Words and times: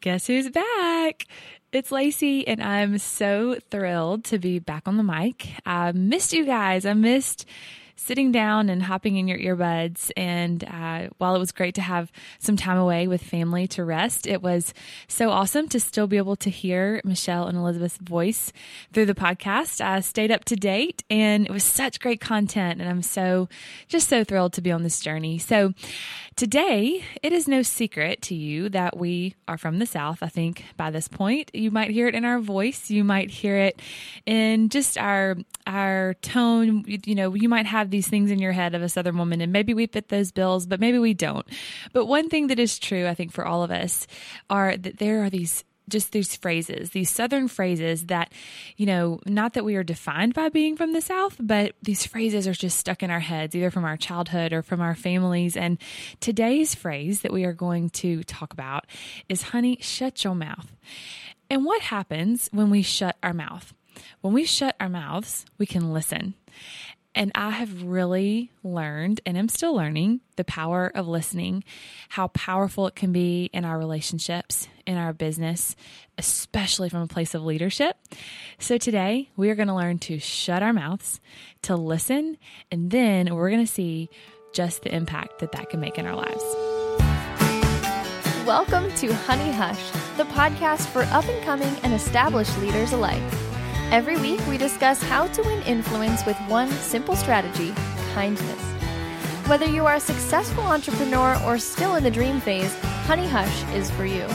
Guess 0.00 0.28
who's 0.28 0.48
back? 0.48 1.26
It's 1.70 1.92
Lacey, 1.92 2.48
and 2.48 2.62
I'm 2.62 2.96
so 2.96 3.58
thrilled 3.70 4.24
to 4.24 4.38
be 4.38 4.58
back 4.58 4.88
on 4.88 4.96
the 4.96 5.02
mic. 5.02 5.46
I 5.66 5.92
missed 5.92 6.32
you 6.32 6.46
guys. 6.46 6.86
I 6.86 6.94
missed 6.94 7.44
sitting 7.96 8.32
down 8.32 8.70
and 8.70 8.82
hopping 8.82 9.16
in 9.16 9.28
your 9.28 9.38
earbuds. 9.38 10.10
And 10.16 10.64
uh, 10.64 11.08
while 11.18 11.36
it 11.36 11.38
was 11.38 11.52
great 11.52 11.74
to 11.76 11.80
have 11.80 12.10
some 12.38 12.56
time 12.56 12.78
away 12.78 13.06
with 13.06 13.22
family 13.22 13.66
to 13.68 13.84
rest, 13.84 14.26
it 14.26 14.42
was 14.42 14.74
so 15.06 15.30
awesome 15.30 15.68
to 15.68 15.80
still 15.80 16.06
be 16.06 16.16
able 16.16 16.36
to 16.36 16.50
hear 16.50 17.00
Michelle 17.04 17.46
and 17.46 17.56
Elizabeth's 17.56 17.98
voice 17.98 18.52
through 18.92 19.06
the 19.06 19.14
podcast. 19.14 19.80
I 19.80 20.00
stayed 20.00 20.30
up 20.30 20.44
to 20.46 20.56
date 20.56 21.04
and 21.08 21.46
it 21.46 21.52
was 21.52 21.62
such 21.62 22.00
great 22.00 22.20
content. 22.20 22.80
And 22.80 22.88
I'm 22.88 23.02
so, 23.02 23.48
just 23.86 24.08
so 24.08 24.24
thrilled 24.24 24.54
to 24.54 24.62
be 24.62 24.72
on 24.72 24.82
this 24.82 25.00
journey. 25.00 25.38
So 25.38 25.72
today, 26.36 27.04
it 27.22 27.32
is 27.32 27.48
no 27.48 27.62
secret 27.62 28.22
to 28.22 28.34
you 28.34 28.68
that 28.70 28.96
we 28.96 29.34
are 29.46 29.58
from 29.58 29.78
the 29.78 29.86
South. 29.86 30.22
I 30.22 30.28
think 30.28 30.64
by 30.76 30.90
this 30.90 31.08
point, 31.08 31.50
you 31.54 31.70
might 31.70 31.90
hear 31.90 32.08
it 32.08 32.14
in 32.14 32.24
our 32.24 32.40
voice. 32.40 32.90
You 32.90 33.04
might 33.04 33.30
hear 33.30 33.56
it 33.56 33.80
in 34.26 34.68
just 34.68 34.98
our, 34.98 35.36
our 35.66 36.14
tone. 36.22 36.84
You 36.86 37.14
know, 37.14 37.34
you 37.34 37.48
might 37.48 37.66
have 37.66 37.90
these 37.90 38.08
things 38.08 38.30
in 38.30 38.38
your 38.38 38.52
head 38.52 38.74
of 38.74 38.82
a 38.82 38.88
Southern 38.88 39.18
woman, 39.18 39.40
and 39.40 39.52
maybe 39.52 39.74
we 39.74 39.86
fit 39.86 40.08
those 40.08 40.32
bills, 40.32 40.66
but 40.66 40.80
maybe 40.80 40.98
we 40.98 41.14
don't. 41.14 41.46
But 41.92 42.06
one 42.06 42.28
thing 42.28 42.48
that 42.48 42.58
is 42.58 42.78
true, 42.78 43.06
I 43.06 43.14
think, 43.14 43.32
for 43.32 43.46
all 43.46 43.62
of 43.62 43.70
us 43.70 44.06
are 44.50 44.76
that 44.76 44.98
there 44.98 45.22
are 45.22 45.30
these 45.30 45.64
just 45.88 46.12
these 46.12 46.34
phrases, 46.36 46.90
these 46.90 47.10
Southern 47.10 47.48
phrases 47.48 48.06
that, 48.06 48.32
you 48.76 48.86
know, 48.86 49.20
not 49.26 49.52
that 49.54 49.64
we 49.64 49.76
are 49.76 49.82
defined 49.82 50.34
by 50.34 50.48
being 50.48 50.76
from 50.76 50.92
the 50.92 51.00
South, 51.00 51.36
but 51.38 51.74
these 51.82 52.06
phrases 52.06 52.46
are 52.48 52.52
just 52.54 52.78
stuck 52.78 53.02
in 53.02 53.10
our 53.10 53.20
heads, 53.20 53.54
either 53.54 53.70
from 53.70 53.84
our 53.84 53.96
childhood 53.96 54.52
or 54.52 54.62
from 54.62 54.80
our 54.80 54.94
families. 54.94 55.56
And 55.56 55.78
today's 56.20 56.74
phrase 56.74 57.20
that 57.20 57.32
we 57.32 57.44
are 57.44 57.52
going 57.52 57.90
to 57.90 58.22
talk 58.24 58.52
about 58.52 58.86
is, 59.28 59.42
honey, 59.42 59.78
shut 59.80 60.24
your 60.24 60.34
mouth. 60.34 60.72
And 61.50 61.64
what 61.64 61.82
happens 61.82 62.48
when 62.52 62.70
we 62.70 62.82
shut 62.82 63.16
our 63.22 63.34
mouth? 63.34 63.74
When 64.22 64.32
we 64.32 64.44
shut 64.44 64.74
our 64.80 64.88
mouths, 64.88 65.44
we 65.58 65.66
can 65.66 65.92
listen. 65.92 66.34
And 67.16 67.30
I 67.36 67.50
have 67.50 67.84
really 67.84 68.50
learned, 68.64 69.20
and 69.24 69.38
I'm 69.38 69.48
still 69.48 69.72
learning, 69.72 70.20
the 70.34 70.42
power 70.42 70.90
of 70.92 71.06
listening, 71.06 71.62
how 72.08 72.26
powerful 72.28 72.88
it 72.88 72.96
can 72.96 73.12
be 73.12 73.50
in 73.52 73.64
our 73.64 73.78
relationships, 73.78 74.66
in 74.84 74.96
our 74.96 75.12
business, 75.12 75.76
especially 76.18 76.88
from 76.88 77.02
a 77.02 77.06
place 77.06 77.32
of 77.32 77.44
leadership. 77.44 77.96
So 78.58 78.78
today 78.78 79.30
we 79.36 79.48
are 79.50 79.54
going 79.54 79.68
to 79.68 79.76
learn 79.76 80.00
to 80.00 80.18
shut 80.18 80.60
our 80.60 80.72
mouths, 80.72 81.20
to 81.62 81.76
listen, 81.76 82.36
and 82.72 82.90
then 82.90 83.32
we're 83.32 83.50
going 83.50 83.64
to 83.64 83.72
see 83.72 84.10
just 84.52 84.82
the 84.82 84.92
impact 84.92 85.38
that 85.38 85.52
that 85.52 85.70
can 85.70 85.78
make 85.78 85.98
in 85.98 86.06
our 86.06 86.16
lives. 86.16 86.42
Welcome 88.44 88.92
to 88.96 89.14
Honey 89.14 89.52
Hush, 89.52 89.92
the 90.16 90.24
podcast 90.24 90.88
for 90.88 91.02
up 91.04 91.26
and 91.26 91.44
coming 91.44 91.76
and 91.84 91.94
established 91.94 92.58
leaders 92.58 92.92
alike. 92.92 93.22
Every 93.90 94.16
week, 94.16 94.40
we 94.48 94.58
discuss 94.58 95.02
how 95.02 95.26
to 95.28 95.42
win 95.42 95.62
influence 95.62 96.24
with 96.26 96.36
one 96.48 96.70
simple 96.70 97.16
strategy 97.16 97.72
kindness. 98.14 98.60
Whether 99.46 99.66
you 99.66 99.86
are 99.86 99.94
a 99.94 100.00
successful 100.00 100.64
entrepreneur 100.64 101.40
or 101.44 101.58
still 101.58 101.96
in 101.96 102.02
the 102.02 102.10
dream 102.10 102.40
phase, 102.40 102.74
Honey 103.06 103.28
Hush 103.28 103.62
is 103.74 103.90
for 103.90 104.06
you. 104.06 104.26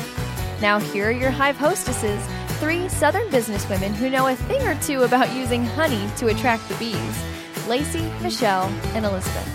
Now, 0.61 0.79
here 0.79 1.09
are 1.09 1.11
your 1.11 1.31
Hive 1.31 1.57
hostesses 1.57 2.21
three 2.59 2.89
Southern 2.89 3.27
businesswomen 3.29 3.93
who 3.93 4.09
know 4.09 4.27
a 4.27 4.35
thing 4.35 4.61
or 4.67 4.75
two 4.81 5.03
about 5.03 5.33
using 5.33 5.65
honey 5.65 6.07
to 6.17 6.27
attract 6.27 6.67
the 6.67 6.75
bees 6.75 7.23
Lacey, 7.67 8.11
Michelle, 8.21 8.65
and 8.93 9.05
Elizabeth. 9.05 9.47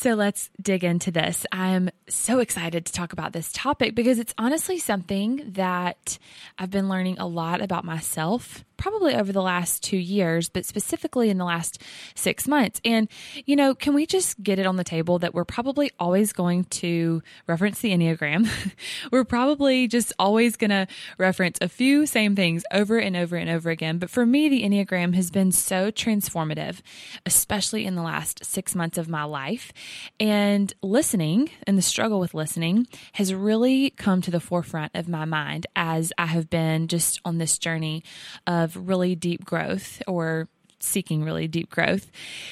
So 0.00 0.14
let's 0.14 0.48
dig 0.62 0.84
into 0.84 1.10
this. 1.10 1.44
I'm 1.50 1.90
so 2.08 2.38
excited 2.38 2.86
to 2.86 2.92
talk 2.92 3.12
about 3.12 3.32
this 3.32 3.50
topic 3.52 3.96
because 3.96 4.20
it's 4.20 4.32
honestly 4.38 4.78
something 4.78 5.50
that 5.54 6.18
I've 6.56 6.70
been 6.70 6.88
learning 6.88 7.18
a 7.18 7.26
lot 7.26 7.60
about 7.60 7.84
myself 7.84 8.64
probably 8.78 9.14
over 9.14 9.32
the 9.32 9.42
last 9.42 9.82
two 9.82 9.98
years, 9.98 10.48
but 10.48 10.64
specifically 10.64 11.28
in 11.28 11.36
the 11.36 11.44
last 11.44 11.82
six 12.14 12.48
months. 12.48 12.80
And, 12.84 13.08
you 13.44 13.56
know, 13.56 13.74
can 13.74 13.92
we 13.92 14.06
just 14.06 14.42
get 14.42 14.58
it 14.58 14.66
on 14.66 14.76
the 14.76 14.84
table 14.84 15.18
that 15.18 15.34
we're 15.34 15.44
probably 15.44 15.90
always 15.98 16.32
going 16.32 16.64
to 16.64 17.22
reference 17.46 17.80
the 17.80 17.90
Enneagram? 17.90 18.48
we're 19.12 19.24
probably 19.24 19.88
just 19.88 20.12
always 20.18 20.56
going 20.56 20.70
to 20.70 20.86
reference 21.18 21.58
a 21.60 21.68
few 21.68 22.06
same 22.06 22.34
things 22.34 22.64
over 22.72 22.98
and 22.98 23.16
over 23.16 23.36
and 23.36 23.50
over 23.50 23.68
again. 23.68 23.98
But 23.98 24.10
for 24.10 24.24
me, 24.24 24.48
the 24.48 24.62
Enneagram 24.62 25.14
has 25.14 25.30
been 25.30 25.52
so 25.52 25.90
transformative, 25.90 26.80
especially 27.26 27.84
in 27.84 27.96
the 27.96 28.02
last 28.02 28.44
six 28.44 28.74
months 28.74 28.96
of 28.96 29.08
my 29.08 29.24
life. 29.24 29.72
And 30.20 30.72
listening 30.82 31.50
and 31.66 31.76
the 31.76 31.82
struggle 31.82 32.20
with 32.20 32.32
listening 32.32 32.86
has 33.14 33.34
really 33.34 33.90
come 33.90 34.22
to 34.22 34.30
the 34.30 34.40
forefront 34.40 34.92
of 34.94 35.08
my 35.08 35.24
mind 35.24 35.66
as 35.74 36.12
I 36.16 36.26
have 36.26 36.48
been 36.48 36.86
just 36.86 37.20
on 37.24 37.38
this 37.38 37.58
journey 37.58 38.04
of 38.46 38.67
of 38.76 38.88
really 38.88 39.14
deep 39.14 39.44
growth 39.44 40.02
or 40.06 40.48
seeking 40.80 41.24
really 41.24 41.48
deep 41.48 41.70
growth. 41.70 42.10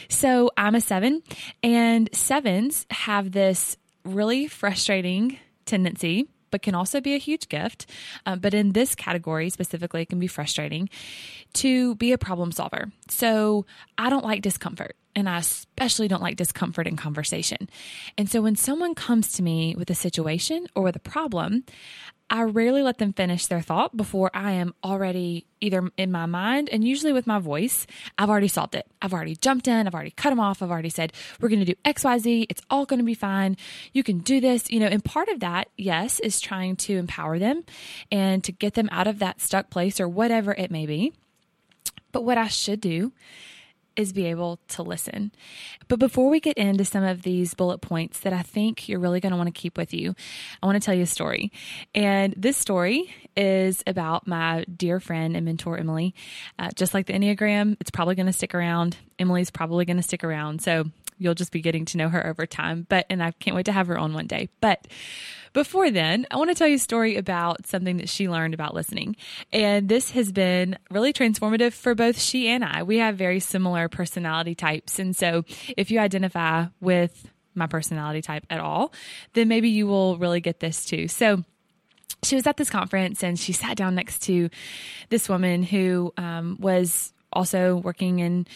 So 0.08 0.50
I'm 0.56 0.74
a 0.74 0.80
seven, 0.80 1.22
and 1.62 2.08
sevens 2.12 2.86
have 2.90 3.32
this 3.32 3.76
really 4.04 4.48
frustrating 4.48 5.38
tendency. 5.64 6.28
But 6.52 6.62
can 6.62 6.76
also 6.76 7.00
be 7.00 7.14
a 7.14 7.18
huge 7.18 7.48
gift. 7.48 7.90
Uh, 8.24 8.36
but 8.36 8.54
in 8.54 8.72
this 8.72 8.94
category 8.94 9.50
specifically, 9.50 10.02
it 10.02 10.08
can 10.08 10.20
be 10.20 10.28
frustrating 10.28 10.88
to 11.54 11.96
be 11.96 12.12
a 12.12 12.18
problem 12.18 12.52
solver. 12.52 12.92
So 13.08 13.66
I 13.98 14.08
don't 14.08 14.24
like 14.24 14.42
discomfort 14.42 14.94
and 15.16 15.28
I 15.28 15.38
especially 15.38 16.06
don't 16.06 16.22
like 16.22 16.36
discomfort 16.36 16.86
in 16.86 16.96
conversation. 16.96 17.68
And 18.16 18.30
so 18.30 18.40
when 18.42 18.54
someone 18.54 18.94
comes 18.94 19.32
to 19.32 19.42
me 19.42 19.74
with 19.76 19.90
a 19.90 19.94
situation 19.94 20.68
or 20.76 20.84
with 20.84 20.94
a 20.94 21.00
problem, 21.00 21.64
I 22.28 22.42
rarely 22.42 22.82
let 22.82 22.98
them 22.98 23.12
finish 23.12 23.46
their 23.46 23.60
thought 23.60 23.96
before 23.96 24.30
I 24.34 24.52
am 24.52 24.74
already 24.82 25.46
either 25.60 25.90
in 25.96 26.10
my 26.10 26.26
mind 26.26 26.68
and 26.70 26.82
usually 26.82 27.12
with 27.12 27.26
my 27.26 27.38
voice, 27.38 27.86
I've 28.18 28.28
already 28.28 28.48
solved 28.48 28.74
it. 28.74 28.86
I've 29.00 29.12
already 29.12 29.36
jumped 29.36 29.68
in. 29.68 29.86
I've 29.86 29.94
already 29.94 30.10
cut 30.10 30.30
them 30.30 30.40
off. 30.40 30.60
I've 30.60 30.70
already 30.70 30.90
said, 30.90 31.12
we're 31.40 31.48
going 31.48 31.64
to 31.64 31.64
do 31.64 31.74
XYZ. 31.84 32.46
It's 32.50 32.62
all 32.68 32.84
going 32.84 32.98
to 32.98 33.04
be 33.04 33.14
fine. 33.14 33.56
You 33.92 34.02
can 34.02 34.18
do 34.18 34.40
this. 34.40 34.68
You 34.70 34.80
know, 34.80 34.86
and 34.86 35.04
part 35.04 35.28
of 35.28 35.38
that, 35.40 35.68
yes, 35.76 36.18
is 36.20 36.40
trying 36.40 36.74
to 36.76 36.96
empower 36.96 37.38
them 37.38 37.62
and 38.10 38.42
to 38.42 38.50
get 38.50 38.74
them 38.74 38.88
out 38.90 39.06
of 39.06 39.20
that 39.20 39.40
stuck 39.40 39.70
place 39.70 40.00
or 40.00 40.08
whatever 40.08 40.52
it 40.52 40.70
may 40.70 40.86
be. 40.86 41.12
But 42.10 42.24
what 42.24 42.38
I 42.38 42.48
should 42.48 42.80
do 42.80 43.12
is 43.96 44.12
be 44.12 44.26
able 44.26 44.58
to 44.68 44.82
listen. 44.82 45.32
But 45.88 45.98
before 45.98 46.28
we 46.28 46.40
get 46.40 46.56
into 46.56 46.84
some 46.84 47.04
of 47.04 47.22
these 47.22 47.54
bullet 47.54 47.78
points 47.78 48.20
that 48.20 48.32
I 48.32 48.42
think 48.42 48.88
you're 48.88 49.00
really 49.00 49.20
going 49.20 49.32
to 49.32 49.36
want 49.36 49.48
to 49.48 49.60
keep 49.60 49.76
with 49.76 49.92
you, 49.94 50.14
I 50.62 50.66
want 50.66 50.80
to 50.80 50.84
tell 50.84 50.94
you 50.94 51.02
a 51.02 51.06
story. 51.06 51.52
And 51.94 52.34
this 52.36 52.56
story 52.56 53.12
is 53.36 53.82
about 53.86 54.26
my 54.26 54.64
dear 54.64 55.00
friend 55.00 55.36
and 55.36 55.44
mentor, 55.44 55.78
Emily. 55.78 56.14
Uh, 56.58 56.70
just 56.74 56.94
like 56.94 57.06
the 57.06 57.12
Enneagram, 57.12 57.76
it's 57.80 57.90
probably 57.90 58.14
going 58.14 58.26
to 58.26 58.32
stick 58.32 58.54
around. 58.54 58.96
Emily's 59.18 59.50
probably 59.50 59.84
going 59.84 59.96
to 59.96 60.02
stick 60.02 60.24
around. 60.24 60.62
So 60.62 60.84
you'll 61.18 61.34
just 61.34 61.52
be 61.52 61.60
getting 61.60 61.84
to 61.86 61.96
know 61.98 62.08
her 62.08 62.26
over 62.26 62.46
time. 62.46 62.86
But, 62.88 63.06
and 63.10 63.22
I 63.22 63.32
can't 63.32 63.56
wait 63.56 63.66
to 63.66 63.72
have 63.72 63.86
her 63.86 63.98
on 63.98 64.14
one 64.14 64.26
day. 64.26 64.48
But 64.60 64.86
before 65.52 65.90
then, 65.90 66.26
I 66.30 66.36
want 66.36 66.50
to 66.50 66.54
tell 66.54 66.68
you 66.68 66.76
a 66.76 66.78
story 66.78 67.16
about 67.16 67.66
something 67.66 67.96
that 67.96 68.08
she 68.08 68.28
learned 68.28 68.52
about 68.52 68.74
listening. 68.74 69.16
And 69.52 69.88
this 69.88 70.10
has 70.10 70.30
been 70.30 70.78
really 70.90 71.12
transformative 71.12 71.72
for 71.72 71.94
both 71.94 72.20
she 72.20 72.48
and 72.48 72.64
I. 72.64 72.82
We 72.82 72.98
have 72.98 73.16
very 73.16 73.40
similar 73.40 73.88
personality 73.88 74.54
types. 74.54 74.98
And 74.98 75.16
so 75.16 75.44
if 75.76 75.90
you 75.90 75.98
identify 75.98 76.66
with 76.80 77.30
my 77.54 77.66
personality 77.66 78.20
type 78.20 78.44
at 78.50 78.60
all, 78.60 78.92
then 79.32 79.48
maybe 79.48 79.70
you 79.70 79.86
will 79.86 80.18
really 80.18 80.40
get 80.40 80.60
this 80.60 80.84
too. 80.84 81.08
So, 81.08 81.42
she 82.22 82.34
was 82.34 82.46
at 82.46 82.56
this 82.56 82.70
conference 82.70 83.22
and 83.22 83.38
she 83.38 83.52
sat 83.52 83.76
down 83.76 83.94
next 83.94 84.22
to 84.22 84.48
this 85.10 85.28
woman 85.28 85.62
who 85.62 86.12
um, 86.16 86.56
was 86.58 87.12
also 87.32 87.76
working 87.76 88.18
in 88.18 88.46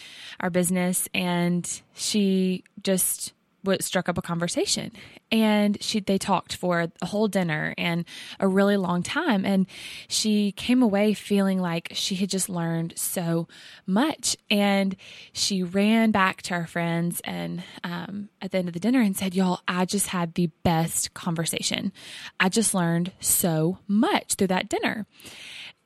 our 0.41 0.51
business 0.51 1.09
and 1.15 1.83
she 1.95 2.65
just 2.83 3.33
what 3.63 3.83
struck 3.83 4.09
up 4.09 4.19
a 4.19 4.23
conversation. 4.23 4.93
And 5.31 5.81
she 5.83 6.01
they 6.01 6.19
talked 6.19 6.57
for 6.57 6.89
a 7.01 7.07
whole 7.07 7.29
dinner 7.29 7.75
and 7.79 8.05
a 8.39 8.49
really 8.49 8.77
long 8.77 9.03
time. 9.03 9.45
And 9.45 9.67
she 10.09 10.53
came 10.53 10.83
away 10.83 11.15
feeling 11.15 11.61
like 11.61 11.89
she 11.93 12.15
had 12.17 12.31
just 12.31 12.49
learned 12.49 12.95
so 12.97 13.49
much. 13.87 14.37
And 14.51 14.97
she 15.33 15.63
ran 15.63 16.11
back 16.11 16.43
to 16.43 16.55
her 16.55 16.67
friends 16.67 17.21
and 17.25 17.63
um, 17.85 18.29
at 18.41 18.51
the 18.51 18.59
end 18.59 18.69
of 18.69 18.75
the 18.75 18.81
dinner 18.81 19.01
and 19.01 19.17
said 19.17 19.35
y'all 19.35 19.61
i 19.69 19.85
just 19.85 20.09
had 20.09 20.35
the 20.35 20.51
best 20.65 21.15
conversation. 21.15 21.93
I 22.39 22.49
just 22.49 22.75
learned 22.75 23.13
so 23.21 23.79
much 23.87 24.35
through 24.35 24.49
that 24.49 24.69
dinner. 24.69 25.07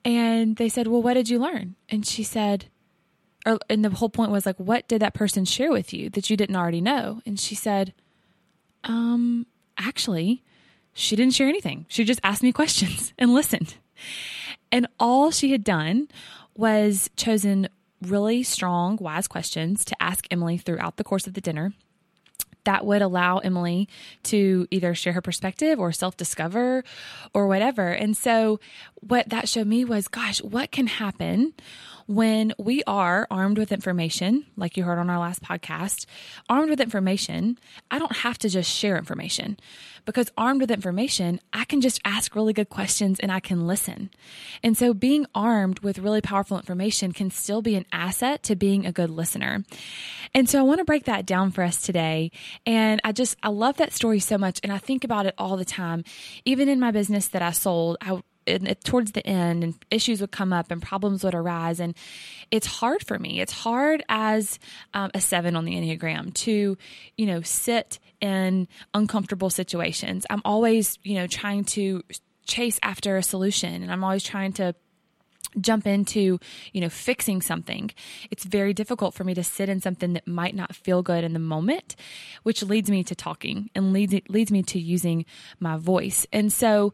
And 0.04 0.56
they 0.56 0.68
said 0.68 0.86
well 0.86 1.02
what 1.02 1.14
did 1.14 1.28
you 1.28 1.38
learn? 1.38 1.76
And 1.88 2.06
she 2.06 2.22
said 2.22 2.66
or, 3.46 3.58
and 3.68 3.84
the 3.84 3.90
whole 3.90 4.08
point 4.08 4.30
was 4.30 4.46
like, 4.46 4.56
what 4.58 4.88
did 4.88 5.00
that 5.02 5.14
person 5.14 5.44
share 5.44 5.70
with 5.70 5.92
you 5.92 6.10
that 6.10 6.30
you 6.30 6.36
didn't 6.36 6.56
already 6.56 6.80
know? 6.80 7.20
And 7.26 7.38
she 7.38 7.54
said, 7.54 7.92
um, 8.84 9.46
actually, 9.78 10.42
she 10.92 11.16
didn't 11.16 11.34
share 11.34 11.48
anything. 11.48 11.86
She 11.88 12.04
just 12.04 12.20
asked 12.22 12.42
me 12.42 12.52
questions 12.60 13.12
and 13.18 13.34
listened. 13.34 13.76
And 14.72 14.86
all 14.98 15.30
she 15.30 15.52
had 15.52 15.64
done 15.64 16.08
was 16.56 17.10
chosen 17.16 17.68
really 18.02 18.42
strong, 18.42 18.96
wise 19.00 19.28
questions 19.28 19.84
to 19.86 20.02
ask 20.02 20.26
Emily 20.30 20.58
throughout 20.58 20.96
the 20.96 21.04
course 21.04 21.26
of 21.26 21.34
the 21.34 21.40
dinner 21.40 21.72
that 22.64 22.84
would 22.84 23.02
allow 23.02 23.38
Emily 23.38 23.88
to 24.24 24.66
either 24.70 24.94
share 24.94 25.12
her 25.12 25.20
perspective 25.20 25.78
or 25.78 25.92
self 25.92 26.16
discover 26.16 26.82
or 27.32 27.46
whatever. 27.46 27.88
And 27.88 28.16
so, 28.16 28.60
what 29.06 29.28
that 29.28 29.48
showed 29.48 29.66
me 29.66 29.84
was 29.84 30.08
gosh, 30.08 30.42
what 30.42 30.70
can 30.70 30.86
happen 30.86 31.54
when 32.06 32.52
we 32.58 32.82
are 32.86 33.26
armed 33.30 33.58
with 33.58 33.72
information, 33.72 34.44
like 34.56 34.76
you 34.76 34.84
heard 34.84 34.98
on 34.98 35.08
our 35.08 35.18
last 35.18 35.42
podcast, 35.42 36.06
armed 36.48 36.70
with 36.70 36.80
information, 36.80 37.58
I 37.90 37.98
don't 37.98 38.16
have 38.16 38.36
to 38.38 38.48
just 38.48 38.70
share 38.70 38.98
information 38.98 39.56
because 40.04 40.30
armed 40.36 40.60
with 40.60 40.70
information, 40.70 41.40
I 41.52 41.64
can 41.64 41.80
just 41.80 42.00
ask 42.04 42.34
really 42.34 42.52
good 42.52 42.68
questions 42.68 43.20
and 43.20 43.32
I 43.32 43.40
can 43.40 43.66
listen. 43.66 44.10
And 44.62 44.76
so 44.76 44.92
being 44.92 45.26
armed 45.34 45.80
with 45.80 45.98
really 45.98 46.20
powerful 46.20 46.58
information 46.58 47.12
can 47.12 47.30
still 47.30 47.62
be 47.62 47.74
an 47.74 47.86
asset 47.90 48.42
to 48.44 48.56
being 48.56 48.84
a 48.84 48.92
good 48.92 49.10
listener. 49.10 49.64
And 50.34 50.48
so 50.48 50.58
I 50.58 50.62
want 50.62 50.78
to 50.78 50.84
break 50.84 51.04
that 51.04 51.24
down 51.24 51.52
for 51.52 51.64
us 51.64 51.80
today. 51.80 52.32
And 52.66 53.00
I 53.02 53.12
just, 53.12 53.36
I 53.42 53.48
love 53.48 53.78
that 53.78 53.92
story 53.92 54.20
so 54.20 54.36
much. 54.36 54.60
And 54.62 54.72
I 54.72 54.78
think 54.78 55.04
about 55.04 55.24
it 55.24 55.34
all 55.38 55.56
the 55.56 55.64
time. 55.64 56.04
Even 56.44 56.68
in 56.68 56.80
my 56.80 56.90
business 56.90 57.28
that 57.28 57.40
I 57.40 57.52
sold, 57.52 57.96
I 58.02 58.20
towards 58.84 59.12
the 59.12 59.26
end 59.26 59.64
and 59.64 59.74
issues 59.90 60.20
would 60.20 60.32
come 60.32 60.52
up 60.52 60.70
and 60.70 60.82
problems 60.82 61.24
would 61.24 61.34
arise. 61.34 61.80
And 61.80 61.94
it's 62.50 62.66
hard 62.66 63.06
for 63.06 63.18
me. 63.18 63.40
It's 63.40 63.52
hard 63.52 64.02
as 64.08 64.58
um, 64.92 65.10
a 65.14 65.20
seven 65.20 65.56
on 65.56 65.64
the 65.64 65.74
enneagram 65.74 66.34
to 66.34 66.76
you 67.16 67.26
know 67.26 67.40
sit 67.42 67.98
in 68.20 68.68
uncomfortable 68.92 69.50
situations. 69.50 70.26
I'm 70.30 70.42
always 70.44 70.98
you 71.02 71.14
know 71.14 71.26
trying 71.26 71.64
to 71.64 72.02
chase 72.46 72.78
after 72.82 73.16
a 73.16 73.22
solution 73.22 73.82
and 73.82 73.90
i'm 73.90 74.04
always 74.04 74.22
trying 74.22 74.52
to 74.52 74.74
jump 75.60 75.86
into 75.86 76.38
you 76.72 76.80
know 76.80 76.88
fixing 76.88 77.40
something. 77.40 77.90
It's 78.30 78.44
very 78.44 78.72
difficult 78.72 79.14
for 79.14 79.24
me 79.24 79.34
to 79.34 79.44
sit 79.44 79.68
in 79.68 79.80
something 79.80 80.14
that 80.14 80.26
might 80.26 80.54
not 80.54 80.74
feel 80.74 81.02
good 81.02 81.24
in 81.24 81.32
the 81.32 81.38
moment 81.38 81.96
which 82.42 82.62
leads 82.62 82.90
me 82.90 83.04
to 83.04 83.14
talking 83.14 83.70
and 83.74 83.92
leads 83.92 84.14
leads 84.28 84.50
me 84.50 84.62
to 84.64 84.78
using 84.78 85.24
my 85.60 85.76
voice. 85.76 86.26
And 86.32 86.52
so 86.52 86.92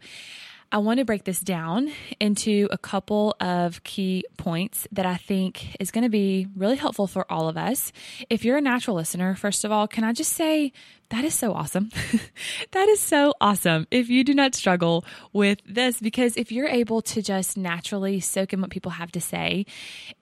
I 0.73 0.79
want 0.79 0.99
to 0.99 1.05
break 1.05 1.25
this 1.25 1.41
down 1.41 1.91
into 2.21 2.69
a 2.71 2.79
couple 2.79 3.35
of 3.41 3.83
key 3.83 4.25
points 4.37 4.87
that 4.93 5.05
I 5.05 5.17
think 5.17 5.77
is 5.81 5.91
going 5.91 6.05
to 6.05 6.11
be 6.11 6.47
really 6.55 6.77
helpful 6.77 7.09
for 7.09 7.31
all 7.31 7.49
of 7.49 7.57
us. 7.57 7.91
If 8.29 8.45
you're 8.45 8.57
a 8.57 8.61
natural 8.61 8.95
listener, 8.95 9.35
first 9.35 9.65
of 9.65 9.73
all, 9.73 9.89
can 9.89 10.05
I 10.05 10.13
just 10.13 10.33
say 10.33 10.73
that 11.11 11.25
is 11.25 11.35
so 11.35 11.53
awesome. 11.53 11.91
that 12.71 12.89
is 12.89 13.01
so 13.01 13.35
awesome. 13.41 13.87
If 13.91 14.09
you 14.09 14.23
do 14.23 14.33
not 14.33 14.55
struggle 14.55 15.05
with 15.33 15.59
this, 15.67 15.99
because 16.01 16.37
if 16.37 16.53
you're 16.53 16.69
able 16.69 17.03
to 17.03 17.21
just 17.21 17.57
naturally 17.57 18.21
soak 18.21 18.53
in 18.53 18.61
what 18.61 18.71
people 18.71 18.93
have 18.93 19.11
to 19.13 19.21
say, 19.21 19.67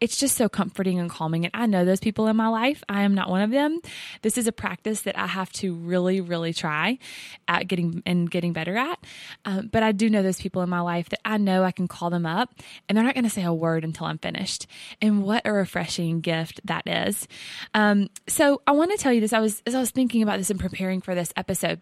it's 0.00 0.16
just 0.16 0.34
so 0.34 0.48
comforting 0.48 0.98
and 0.98 1.10
calming. 1.10 1.44
And 1.44 1.54
I 1.54 1.66
know 1.66 1.84
those 1.84 2.00
people 2.00 2.26
in 2.26 2.36
my 2.36 2.48
life. 2.48 2.82
I 2.88 3.02
am 3.02 3.14
not 3.14 3.28
one 3.28 3.42
of 3.42 3.50
them. 3.50 3.80
This 4.22 4.38
is 4.38 4.46
a 4.46 4.52
practice 4.52 5.02
that 5.02 5.18
I 5.18 5.26
have 5.26 5.52
to 5.54 5.74
really, 5.74 6.22
really 6.22 6.54
try 6.54 6.98
at 7.46 7.68
getting 7.68 8.02
and 8.06 8.30
getting 8.30 8.54
better 8.54 8.76
at. 8.78 8.98
Um, 9.44 9.68
but 9.70 9.82
I 9.82 9.92
do 9.92 10.08
know 10.08 10.22
those 10.22 10.40
people 10.40 10.62
in 10.62 10.70
my 10.70 10.80
life 10.80 11.10
that 11.10 11.20
I 11.22 11.36
know 11.36 11.64
I 11.64 11.70
can 11.70 11.86
call 11.86 12.08
them 12.08 12.24
up 12.24 12.54
and 12.88 12.96
they're 12.96 13.04
not 13.04 13.14
going 13.14 13.24
to 13.24 13.30
say 13.30 13.44
a 13.44 13.52
word 13.52 13.84
until 13.84 14.06
I'm 14.06 14.18
finished. 14.18 14.66
And 15.02 15.22
what 15.22 15.42
a 15.44 15.52
refreshing 15.52 16.22
gift 16.22 16.62
that 16.64 16.84
is. 16.86 17.28
Um, 17.74 18.08
so 18.26 18.62
I 18.66 18.72
want 18.72 18.90
to 18.92 18.96
tell 18.96 19.12
you 19.12 19.20
this. 19.20 19.34
I 19.34 19.40
was, 19.40 19.62
as 19.66 19.74
I 19.74 19.80
was 19.80 19.90
thinking 19.90 20.22
about 20.22 20.38
this 20.38 20.48
and 20.48 20.58
preparing 20.58 20.77
preparing 20.78 21.00
for 21.00 21.16
this 21.16 21.32
episode 21.34 21.80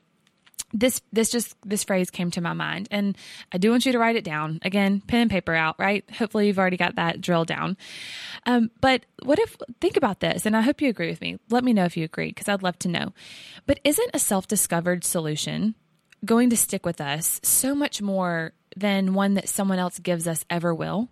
this 0.73 1.03
this 1.13 1.31
just 1.31 1.55
this 1.65 1.85
phrase 1.85 2.11
came 2.11 2.31
to 2.31 2.41
my 2.41 2.55
mind 2.55 2.89
and 2.91 3.17
i 3.53 3.59
do 3.59 3.71
want 3.71 3.85
you 3.85 3.93
to 3.93 3.99
write 3.99 4.17
it 4.17 4.25
down. 4.25 4.59
Again 4.63 5.03
pen 5.07 5.21
and 5.21 5.31
paper 5.31 5.55
out 5.55 5.77
right? 5.79 6.03
Hopefully 6.11 6.47
you've 6.47 6.59
already 6.59 6.79
got 6.79 6.97
that 6.97 7.21
drill 7.21 7.45
down. 7.45 7.77
Um, 8.47 8.71
but 8.81 9.05
what 9.23 9.39
if 9.39 9.55
think 9.83 9.99
about 9.99 10.21
this 10.21 10.47
and 10.47 10.57
i 10.57 10.63
hope 10.63 10.81
you 10.81 10.89
agree 10.89 11.11
with 11.11 11.21
me. 11.21 11.39
Let 11.51 11.63
me 11.63 11.75
know 11.75 11.85
if 11.85 11.97
you 11.97 12.05
agree 12.05 12.29
because 12.29 12.49
i'd 12.49 12.63
love 12.63 12.79
to 12.81 12.89
know. 12.89 13.13
But 13.67 13.81
isn't 13.85 14.11
a 14.15 14.19
self-discovered 14.19 15.05
solution 15.05 15.75
going 16.25 16.49
to 16.49 16.57
stick 16.57 16.87
with 16.87 17.01
us 17.03 17.39
so 17.43 17.75
much 17.75 18.01
more 18.01 18.55
than 18.75 19.13
one 19.13 19.35
that 19.35 19.51
someone 19.51 19.79
else 19.79 19.99
gives 19.99 20.27
us 20.27 20.47
ever 20.49 20.75
will 20.75 21.11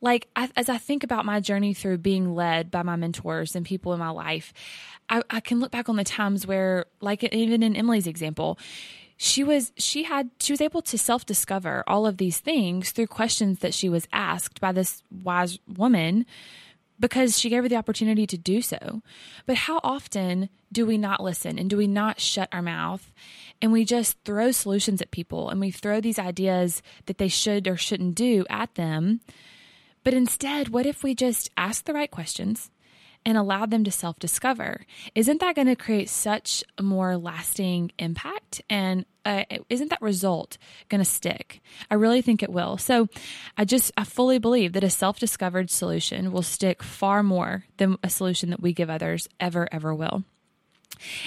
like 0.00 0.28
I, 0.36 0.48
as 0.56 0.68
I 0.68 0.78
think 0.78 1.04
about 1.04 1.24
my 1.24 1.40
journey 1.40 1.74
through 1.74 1.98
being 1.98 2.34
led 2.34 2.70
by 2.70 2.82
my 2.82 2.96
mentors 2.96 3.56
and 3.56 3.66
people 3.66 3.92
in 3.92 3.98
my 3.98 4.10
life, 4.10 4.52
I, 5.08 5.22
I 5.30 5.40
can 5.40 5.60
look 5.60 5.70
back 5.70 5.88
on 5.88 5.96
the 5.96 6.04
times 6.04 6.46
where, 6.46 6.86
like 7.00 7.24
even 7.24 7.62
in 7.62 7.76
Emily's 7.76 8.06
example, 8.06 8.58
she 9.16 9.42
was 9.42 9.72
she 9.76 10.04
had 10.04 10.30
she 10.38 10.52
was 10.52 10.60
able 10.60 10.82
to 10.82 10.96
self 10.96 11.26
discover 11.26 11.82
all 11.86 12.06
of 12.06 12.18
these 12.18 12.38
things 12.38 12.92
through 12.92 13.08
questions 13.08 13.58
that 13.58 13.74
she 13.74 13.88
was 13.88 14.06
asked 14.12 14.60
by 14.60 14.72
this 14.72 15.02
wise 15.10 15.58
woman 15.66 16.24
because 17.00 17.38
she 17.38 17.48
gave 17.48 17.62
her 17.62 17.68
the 17.68 17.76
opportunity 17.76 18.26
to 18.26 18.36
do 18.36 18.60
so. 18.60 19.02
But 19.46 19.56
how 19.56 19.80
often 19.82 20.48
do 20.72 20.84
we 20.84 20.98
not 20.98 21.22
listen 21.22 21.58
and 21.58 21.70
do 21.70 21.76
we 21.76 21.86
not 21.86 22.20
shut 22.20 22.48
our 22.52 22.62
mouth 22.62 23.12
and 23.62 23.72
we 23.72 23.84
just 23.84 24.16
throw 24.24 24.50
solutions 24.50 25.00
at 25.00 25.10
people 25.10 25.48
and 25.48 25.60
we 25.60 25.70
throw 25.70 26.00
these 26.00 26.18
ideas 26.18 26.82
that 27.06 27.18
they 27.18 27.28
should 27.28 27.66
or 27.66 27.76
shouldn't 27.76 28.14
do 28.14 28.44
at 28.50 28.74
them 28.74 29.20
but 30.04 30.14
instead, 30.14 30.68
what 30.68 30.86
if 30.86 31.02
we 31.02 31.14
just 31.14 31.50
ask 31.56 31.84
the 31.84 31.94
right 31.94 32.10
questions 32.10 32.70
and 33.24 33.36
allow 33.36 33.66
them 33.66 33.84
to 33.84 33.90
self 33.90 34.18
discover? 34.18 34.86
Isn't 35.14 35.40
that 35.40 35.54
going 35.54 35.68
to 35.68 35.76
create 35.76 36.08
such 36.08 36.64
a 36.78 36.82
more 36.82 37.16
lasting 37.16 37.92
impact? 37.98 38.62
And 38.70 39.04
uh, 39.24 39.44
isn't 39.68 39.90
that 39.90 40.00
result 40.00 40.56
going 40.88 41.00
to 41.00 41.04
stick? 41.04 41.60
I 41.90 41.94
really 41.94 42.22
think 42.22 42.42
it 42.42 42.50
will. 42.50 42.78
So 42.78 43.08
I 43.56 43.64
just, 43.64 43.92
I 43.96 44.04
fully 44.04 44.38
believe 44.38 44.72
that 44.72 44.84
a 44.84 44.90
self 44.90 45.18
discovered 45.18 45.70
solution 45.70 46.32
will 46.32 46.42
stick 46.42 46.82
far 46.82 47.22
more 47.22 47.64
than 47.76 47.98
a 48.02 48.10
solution 48.10 48.50
that 48.50 48.62
we 48.62 48.72
give 48.72 48.90
others 48.90 49.28
ever, 49.40 49.68
ever 49.72 49.94
will. 49.94 50.24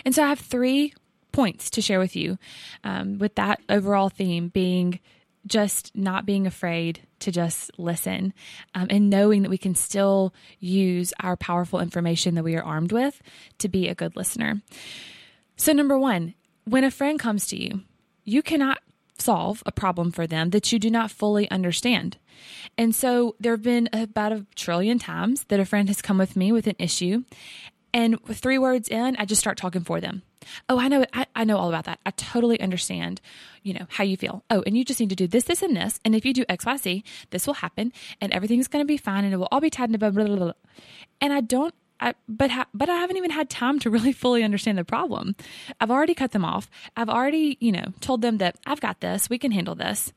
And 0.03 0.15
so 0.15 0.23
I 0.23 0.29
have 0.29 0.39
three 0.39 0.93
points 1.31 1.69
to 1.71 1.81
share 1.81 1.99
with 1.99 2.15
you 2.15 2.37
um, 2.83 3.17
with 3.17 3.35
that 3.35 3.61
overall 3.69 4.09
theme 4.09 4.49
being 4.49 4.99
just 5.45 5.95
not 5.95 6.25
being 6.25 6.45
afraid 6.45 7.07
to 7.19 7.31
just 7.31 7.71
listen 7.77 8.33
um, 8.75 8.87
and 8.89 9.09
knowing 9.09 9.41
that 9.41 9.49
we 9.49 9.57
can 9.57 9.75
still 9.75 10.33
use 10.59 11.13
our 11.19 11.35
powerful 11.35 11.79
information 11.79 12.35
that 12.35 12.43
we 12.43 12.55
are 12.55 12.63
armed 12.63 12.91
with 12.91 13.21
to 13.57 13.67
be 13.67 13.87
a 13.87 13.95
good 13.95 14.15
listener. 14.15 14.61
So, 15.55 15.73
number 15.73 15.97
one, 15.97 16.33
when 16.65 16.83
a 16.83 16.91
friend 16.91 17.19
comes 17.19 17.47
to 17.47 17.61
you, 17.61 17.81
you 18.23 18.41
cannot 18.41 18.79
solve 19.17 19.61
a 19.65 19.71
problem 19.71 20.11
for 20.11 20.25
them 20.25 20.49
that 20.49 20.71
you 20.71 20.79
do 20.79 20.89
not 20.89 21.11
fully 21.11 21.49
understand. 21.51 22.17
And 22.77 22.95
so 22.95 23.35
there 23.39 23.53
have 23.53 23.61
been 23.61 23.87
about 23.93 24.31
a 24.31 24.45
trillion 24.55 24.97
times 24.99 25.45
that 25.45 25.59
a 25.59 25.65
friend 25.65 25.87
has 25.89 26.01
come 26.01 26.17
with 26.17 26.35
me 26.35 26.51
with 26.51 26.67
an 26.67 26.75
issue. 26.79 27.23
And 27.93 28.19
with 28.21 28.37
three 28.37 28.57
words 28.57 28.87
in, 28.87 29.15
I 29.17 29.25
just 29.25 29.39
start 29.39 29.57
talking 29.57 29.83
for 29.83 29.99
them. 29.99 30.23
Oh, 30.69 30.79
I 30.79 30.87
know 30.87 31.05
I, 31.13 31.25
I 31.35 31.43
know 31.43 31.57
all 31.57 31.69
about 31.69 31.85
that. 31.85 31.99
I 32.05 32.11
totally 32.11 32.59
understand, 32.59 33.21
you 33.63 33.73
know, 33.73 33.85
how 33.89 34.03
you 34.03 34.17
feel. 34.17 34.43
Oh, 34.49 34.63
and 34.65 34.77
you 34.77 34.85
just 34.85 34.99
need 34.99 35.09
to 35.09 35.15
do 35.15 35.27
this, 35.27 35.43
this, 35.43 35.61
and 35.61 35.75
this. 35.75 35.99
And 36.03 36.15
if 36.15 36.25
you 36.25 36.33
do 36.33 36.45
X, 36.49 36.65
Y, 36.65 36.77
Z, 36.77 37.03
this 37.29 37.45
will 37.45 37.55
happen 37.55 37.91
and 38.19 38.31
everything's 38.31 38.67
gonna 38.67 38.85
be 38.85 38.97
fine 38.97 39.25
and 39.25 39.33
it 39.33 39.37
will 39.37 39.49
all 39.51 39.61
be 39.61 39.69
tied 39.69 39.89
into 39.89 39.99
blah 39.99 40.09
blah 40.09 40.25
blah. 40.25 40.35
blah. 40.35 40.53
And 41.19 41.33
I 41.33 41.41
don't 41.41 41.73
I, 42.01 42.15
but 42.27 42.49
ha, 42.49 42.65
but 42.73 42.89
I 42.89 42.95
haven't 42.95 43.17
even 43.17 43.29
had 43.29 43.49
time 43.49 43.77
to 43.79 43.89
really 43.89 44.11
fully 44.11 44.43
understand 44.43 44.77
the 44.77 44.83
problem. 44.83 45.35
I've 45.79 45.91
already 45.91 46.15
cut 46.15 46.31
them 46.31 46.43
off. 46.43 46.69
I've 46.97 47.09
already, 47.09 47.57
you 47.59 47.71
know, 47.71 47.93
told 48.01 48.21
them 48.21 48.39
that 48.39 48.55
I've 48.65 48.81
got 48.81 49.01
this. 49.01 49.29
We 49.29 49.37
can 49.37 49.51
handle 49.51 49.75
this. 49.75 50.11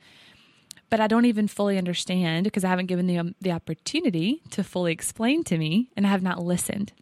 But 0.90 1.00
I 1.00 1.06
don't 1.06 1.24
even 1.24 1.48
fully 1.48 1.76
understand 1.76 2.44
because 2.44 2.64
I 2.64 2.68
haven't 2.68 2.86
given 2.86 3.06
them 3.06 3.34
the, 3.40 3.48
the 3.48 3.52
opportunity 3.52 4.42
to 4.50 4.62
fully 4.62 4.92
explain 4.92 5.42
to 5.44 5.58
me 5.58 5.90
and 5.96 6.06
I 6.06 6.10
have 6.10 6.22
not 6.22 6.42
listened. 6.42 6.92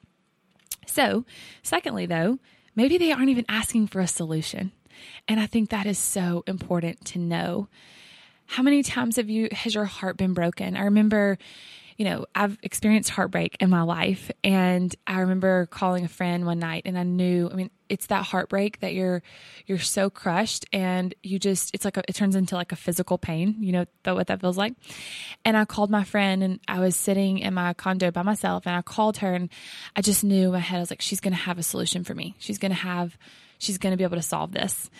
So, 0.87 1.25
secondly, 1.63 2.07
though, 2.07 2.39
maybe 2.75 2.99
they 2.99 3.13
aren't 3.13 3.31
even 3.31 3.47
asking 3.49 3.89
for 3.89 4.01
a 4.01 4.07
solution. 4.07 4.73
And 5.29 5.41
I 5.41 5.47
think 5.47 5.71
that 5.71 5.87
is 5.87 5.99
so 5.99 6.45
important 6.47 7.05
to 7.07 7.19
know. 7.19 7.69
How 8.47 8.63
many 8.63 8.83
times 8.83 9.17
have 9.17 9.31
you 9.31 9.49
has 9.53 9.75
your 9.75 9.87
heart 9.87 10.17
been 10.17 10.35
broken? 10.35 10.77
I 10.77 10.83
remember 10.83 11.39
you 11.97 12.05
know, 12.05 12.27
I've 12.35 12.59
experienced 12.63 13.11
heartbreak 13.11 13.57
in 13.61 13.71
my 13.71 13.83
life. 13.83 14.31
And 14.43 14.95
I 15.07 15.21
remember 15.21 15.67
calling 15.67 16.05
a 16.05 16.09
friend 16.09 16.47
one 16.47 16.59
night 16.59 16.83
and 16.87 16.99
I 16.99 17.03
knew, 17.03 17.49
I 17.51 17.55
mean, 17.55 17.71
it's 17.89 18.07
that 18.07 18.25
heartbreak 18.25 18.81
that 18.81 18.95
you're, 18.95 19.23
you're 19.67 19.79
so 19.79 20.09
crushed 20.09 20.65
and 20.73 21.15
you 21.23 21.39
just, 21.39 21.75
it's 21.75 21.85
like, 21.85 21.97
a, 21.97 22.03
it 22.09 22.15
turns 22.15 22.37
into 22.37 22.55
like 22.55 22.73
a 22.73 22.77
physical 22.77 23.19
pain, 23.19 23.57
you 23.61 23.73
know, 23.73 23.85
what 24.05 24.29
that 24.29 24.41
feels 24.41 24.57
like. 24.57 24.75
And 25.45 25.57
I 25.57 25.65
called 25.65 25.91
my 25.91 26.05
friend 26.05 26.43
and 26.43 26.61
I 26.67 26.81
was 26.81 26.97
sitting 26.97 27.39
in 27.39 27.53
my 27.55 27.75
condo 27.75 28.11
by 28.11 28.23
myself 28.23 28.67
and 28.67 28.75
I 28.75 28.83
called 28.83 29.19
her 29.19 29.35
and 29.35 29.51
I 29.95 30.01
just 30.01 30.25
knew 30.25 30.47
in 30.47 30.53
my 30.53 30.59
head, 30.59 30.79
I 30.79 30.81
was 30.81 30.91
like, 30.91 31.03
she's 31.03 31.21
to 31.33 31.39
have 31.39 31.59
a 31.59 31.63
solution 31.63 32.05
for 32.05 32.15
me. 32.15 32.35
She's 32.39 32.59
to 32.71 32.77
have 32.77 33.17
she's 33.63 33.79
going 33.79 33.93
to 33.93 33.97
be 33.97 34.03
able 34.03 34.17
to 34.17 34.23
solve 34.23 34.51
this. 34.51 34.91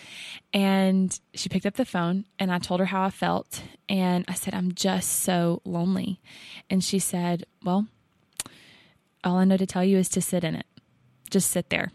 And 0.53 1.19
she 1.33 1.49
picked 1.49 1.65
up 1.65 1.73
the 1.73 1.83
phone 1.85 2.25
and 2.39 2.51
I 2.51 2.59
told 2.59 2.79
her 2.79 2.85
how 2.85 3.03
I 3.03 3.09
felt. 3.09 3.61
And 3.89 4.23
I 4.29 4.33
said, 4.33 4.53
I'm 4.53 4.71
just 4.71 5.09
so 5.09 5.61
lonely. 5.65 6.21
And 6.69 6.81
she 6.81 6.97
said, 6.97 7.45
Well, 7.63 7.87
all 9.23 9.37
I 9.37 9.43
know 9.43 9.57
to 9.57 9.65
tell 9.65 9.83
you 9.83 9.97
is 9.97 10.07
to 10.09 10.21
sit 10.21 10.45
in 10.45 10.55
it. 10.55 10.65
Just 11.29 11.51
sit 11.51 11.69
there. 11.69 11.91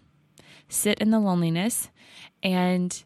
Sit 0.68 0.98
in 0.98 1.10
the 1.10 1.18
loneliness 1.18 1.88
and 2.42 3.02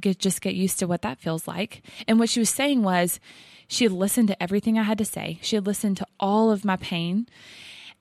get, 0.00 0.18
just 0.18 0.40
get 0.40 0.54
used 0.54 0.80
to 0.80 0.88
what 0.88 1.02
that 1.02 1.20
feels 1.20 1.46
like. 1.46 1.82
And 2.08 2.18
what 2.18 2.28
she 2.28 2.40
was 2.40 2.50
saying 2.50 2.82
was, 2.82 3.20
she 3.68 3.84
had 3.84 3.92
listened 3.92 4.28
to 4.28 4.42
everything 4.42 4.78
I 4.78 4.82
had 4.82 4.98
to 4.98 5.04
say. 5.04 5.38
She 5.42 5.54
had 5.54 5.66
listened 5.66 5.98
to 5.98 6.06
all 6.18 6.50
of 6.50 6.64
my 6.64 6.76
pain, 6.76 7.28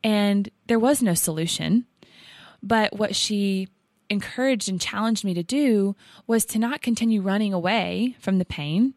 and 0.01 0.49
there 0.67 0.79
was 0.79 1.03
no 1.03 1.13
solution. 1.13 1.85
But 2.63 2.97
what 2.97 3.17
she 3.17 3.67
encouraged 4.09 4.69
and 4.69 4.79
challenged 4.79 5.23
me 5.23 5.33
to 5.33 5.43
do 5.43 5.95
was 6.25 6.45
to 6.45 6.59
not 6.59 6.81
continue 6.81 7.21
running 7.21 7.53
away 7.53 8.15
from 8.19 8.37
the 8.37 8.45
pain, 8.45 8.95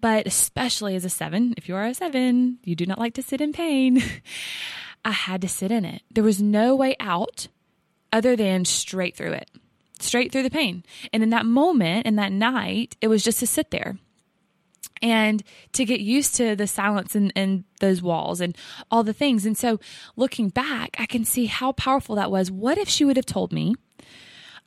but 0.00 0.26
especially 0.26 0.94
as 0.94 1.04
a 1.04 1.10
seven, 1.10 1.54
if 1.56 1.68
you 1.68 1.74
are 1.74 1.86
a 1.86 1.94
seven, 1.94 2.58
you 2.64 2.74
do 2.74 2.86
not 2.86 2.98
like 2.98 3.14
to 3.14 3.22
sit 3.22 3.40
in 3.40 3.52
pain. 3.52 4.02
I 5.04 5.12
had 5.12 5.40
to 5.42 5.48
sit 5.48 5.70
in 5.70 5.84
it. 5.84 6.02
There 6.10 6.24
was 6.24 6.42
no 6.42 6.74
way 6.74 6.96
out 7.00 7.48
other 8.12 8.36
than 8.36 8.64
straight 8.64 9.16
through 9.16 9.32
it, 9.32 9.50
straight 9.98 10.32
through 10.32 10.42
the 10.42 10.50
pain. 10.50 10.84
And 11.12 11.22
in 11.22 11.30
that 11.30 11.46
moment, 11.46 12.06
in 12.06 12.16
that 12.16 12.32
night, 12.32 12.96
it 13.00 13.08
was 13.08 13.22
just 13.22 13.40
to 13.40 13.46
sit 13.46 13.70
there 13.70 13.98
and 15.02 15.42
to 15.72 15.84
get 15.84 16.00
used 16.00 16.34
to 16.36 16.54
the 16.54 16.66
silence 16.66 17.14
and, 17.14 17.32
and 17.34 17.64
those 17.80 18.02
walls 18.02 18.40
and 18.40 18.56
all 18.90 19.02
the 19.02 19.12
things. 19.12 19.46
And 19.46 19.56
so 19.56 19.80
looking 20.16 20.48
back, 20.48 20.96
I 20.98 21.06
can 21.06 21.24
see 21.24 21.46
how 21.46 21.72
powerful 21.72 22.16
that 22.16 22.30
was. 22.30 22.50
What 22.50 22.78
if 22.78 22.88
she 22.88 23.04
would 23.04 23.16
have 23.16 23.26
told 23.26 23.52
me, 23.52 23.74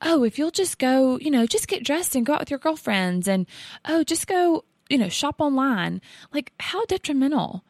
oh, 0.04 0.24
if 0.24 0.38
you'll 0.38 0.52
just 0.52 0.78
go, 0.78 1.18
you 1.18 1.32
know, 1.32 1.46
just 1.46 1.68
get 1.68 1.84
dressed 1.84 2.16
and 2.16 2.26
go 2.26 2.34
out 2.34 2.40
with 2.42 2.50
your 2.52 2.60
girlfriends 2.60 3.28
and, 3.28 3.48
oh, 3.86 4.04
just 4.04 4.28
go, 4.28 4.66
you 4.90 4.98
know, 4.98 5.10
shop 5.10 5.38
online. 5.40 6.02
Like, 6.34 6.54
how 6.60 6.86
detrimental. 6.86 7.64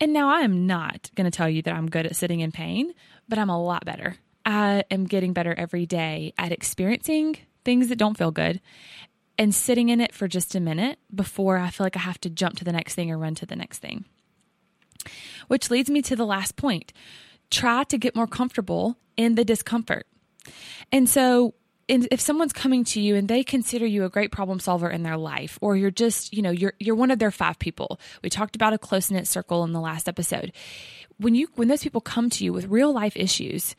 And 0.00 0.12
now 0.12 0.28
I 0.28 0.40
am 0.40 0.66
not 0.66 1.10
going 1.14 1.24
to 1.24 1.36
tell 1.36 1.48
you 1.48 1.62
that 1.62 1.74
I'm 1.74 1.88
good 1.88 2.06
at 2.06 2.16
sitting 2.16 2.40
in 2.40 2.52
pain, 2.52 2.92
but 3.28 3.38
I'm 3.38 3.50
a 3.50 3.62
lot 3.62 3.84
better. 3.84 4.16
I 4.44 4.84
am 4.90 5.06
getting 5.06 5.32
better 5.32 5.54
every 5.56 5.86
day 5.86 6.32
at 6.38 6.52
experiencing 6.52 7.36
things 7.64 7.88
that 7.88 7.96
don't 7.96 8.16
feel 8.16 8.30
good 8.30 8.60
and 9.38 9.54
sitting 9.54 9.88
in 9.88 10.00
it 10.00 10.14
for 10.14 10.28
just 10.28 10.54
a 10.54 10.60
minute 10.60 10.98
before 11.14 11.58
I 11.58 11.70
feel 11.70 11.84
like 11.84 11.96
I 11.96 12.00
have 12.00 12.20
to 12.20 12.30
jump 12.30 12.56
to 12.58 12.64
the 12.64 12.72
next 12.72 12.94
thing 12.94 13.10
or 13.10 13.18
run 13.18 13.34
to 13.36 13.46
the 13.46 13.56
next 13.56 13.78
thing. 13.78 14.04
Which 15.48 15.70
leads 15.70 15.90
me 15.90 16.02
to 16.02 16.16
the 16.16 16.26
last 16.26 16.56
point 16.56 16.92
try 17.50 17.84
to 17.84 17.98
get 17.98 18.16
more 18.16 18.26
comfortable 18.26 18.98
in 19.16 19.36
the 19.36 19.44
discomfort. 19.44 20.06
And 20.92 21.08
so, 21.08 21.54
if 21.88 22.20
someone's 22.20 22.52
coming 22.52 22.82
to 22.82 23.00
you 23.00 23.14
and 23.14 23.28
they 23.28 23.44
consider 23.44 23.86
you 23.86 24.04
a 24.04 24.08
great 24.08 24.32
problem 24.32 24.58
solver 24.58 24.90
in 24.90 25.04
their 25.04 25.16
life 25.16 25.56
or 25.60 25.76
you're 25.76 25.90
just 25.92 26.34
you 26.34 26.42
know 26.42 26.50
you're 26.50 26.72
you're 26.80 26.96
one 26.96 27.12
of 27.12 27.20
their 27.20 27.30
five 27.30 27.60
people 27.60 28.00
we 28.24 28.28
talked 28.28 28.56
about 28.56 28.72
a 28.72 28.78
close 28.78 29.08
knit 29.08 29.24
circle 29.24 29.62
in 29.62 29.70
the 29.70 29.80
last 29.80 30.08
episode 30.08 30.50
when 31.18 31.36
you 31.36 31.46
when 31.54 31.68
those 31.68 31.84
people 31.84 32.00
come 32.00 32.28
to 32.28 32.42
you 32.44 32.52
with 32.52 32.66
real 32.66 32.92
life 32.92 33.16
issues 33.16 33.76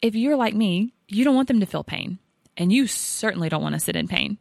if 0.00 0.14
you're 0.14 0.36
like 0.36 0.54
me 0.54 0.94
you 1.06 1.22
don't 1.22 1.34
want 1.34 1.48
them 1.48 1.60
to 1.60 1.66
feel 1.66 1.84
pain 1.84 2.18
and 2.58 2.72
you 2.72 2.86
certainly 2.88 3.48
don't 3.48 3.62
want 3.62 3.74
to 3.74 3.80
sit 3.80 3.96
in 3.96 4.08
pain. 4.08 4.36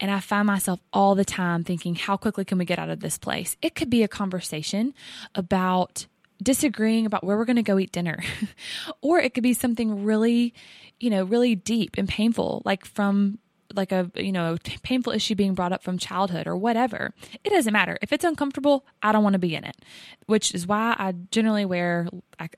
And 0.00 0.10
I 0.10 0.20
find 0.20 0.46
myself 0.46 0.80
all 0.92 1.14
the 1.14 1.24
time 1.24 1.62
thinking, 1.62 1.94
how 1.94 2.16
quickly 2.16 2.44
can 2.44 2.58
we 2.58 2.64
get 2.64 2.80
out 2.80 2.90
of 2.90 3.00
this 3.00 3.16
place? 3.16 3.56
It 3.62 3.76
could 3.76 3.88
be 3.88 4.02
a 4.02 4.08
conversation 4.08 4.92
about 5.34 6.06
disagreeing 6.44 7.06
about 7.06 7.24
where 7.24 7.36
we're 7.36 7.44
going 7.44 7.56
to 7.56 7.62
go 7.62 7.78
eat 7.78 7.92
dinner, 7.92 8.18
or 9.00 9.18
it 9.18 9.34
could 9.34 9.42
be 9.42 9.54
something 9.54 10.04
really, 10.04 10.54
you 11.00 11.10
know, 11.10 11.24
really 11.24 11.54
deep 11.54 11.96
and 11.98 12.08
painful, 12.08 12.62
like 12.64 12.84
from 12.84 13.38
like 13.76 13.92
a 13.92 14.10
you 14.16 14.32
know 14.32 14.56
painful 14.82 15.12
issue 15.12 15.34
being 15.34 15.54
brought 15.54 15.72
up 15.72 15.82
from 15.82 15.98
childhood 15.98 16.46
or 16.46 16.56
whatever. 16.56 17.12
It 17.42 17.50
doesn't 17.50 17.72
matter. 17.72 17.98
If 18.02 18.12
it's 18.12 18.24
uncomfortable 18.24 18.86
i 19.02 19.12
don't 19.12 19.22
want 19.22 19.34
to 19.34 19.38
be 19.38 19.54
in 19.54 19.64
it 19.64 19.76
which 20.26 20.54
is 20.54 20.66
why 20.66 20.94
i 20.98 21.12
generally 21.30 21.64
wear 21.64 22.08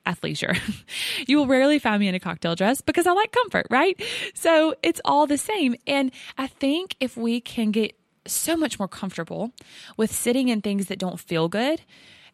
athleisure 0.05 0.57
you 1.27 1.37
will 1.37 1.47
rarely 1.47 1.79
find 1.79 1.99
me 1.99 2.07
in 2.07 2.15
a 2.15 2.19
cocktail 2.19 2.55
dress 2.55 2.81
because 2.81 3.07
i 3.07 3.11
like 3.11 3.31
comfort 3.31 3.67
right? 3.69 4.01
So 4.33 4.75
it's 4.83 5.01
all 5.05 5.27
the 5.27 5.37
same. 5.37 5.75
And 5.85 6.11
i 6.37 6.47
think 6.47 6.95
if 6.99 7.17
we 7.17 7.41
can 7.41 7.71
get 7.71 7.95
so 8.25 8.57
much 8.57 8.77
more 8.77 8.87
comfortable 8.87 9.51
with 9.95 10.11
sitting 10.11 10.49
in 10.49 10.61
things 10.61 10.87
that 10.87 10.99
don't 10.99 11.19
feel 11.19 11.47
good 11.47 11.81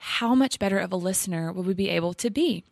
how 0.05 0.35
much 0.35 0.59
better 0.59 0.79
of 0.79 0.91
a 0.91 0.97
listener 0.97 1.53
would 1.53 1.65
we 1.65 1.73
be 1.73 1.87
able 1.87 2.13
to 2.13 2.29
be? 2.29 2.65